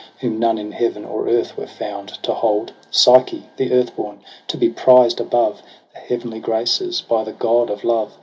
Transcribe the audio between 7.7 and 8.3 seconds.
love.